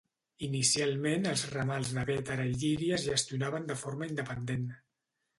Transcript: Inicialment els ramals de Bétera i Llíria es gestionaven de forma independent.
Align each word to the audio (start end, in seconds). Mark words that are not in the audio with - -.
Inicialment 0.45 1.27
els 1.31 1.43
ramals 1.49 1.91
de 1.97 2.05
Bétera 2.09 2.47
i 2.51 2.55
Llíria 2.63 2.95
es 2.97 3.05
gestionaven 3.09 3.69
de 3.73 3.77
forma 3.83 4.09
independent. 4.13 4.65